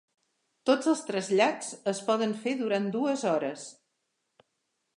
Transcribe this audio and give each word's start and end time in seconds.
Tots 0.69 0.87
els 0.93 1.03
trasllats 1.09 1.67
es 1.93 2.01
poden 2.07 2.33
fer 2.45 2.53
durant 2.63 2.89
dues 2.99 3.27
hores. 3.33 3.67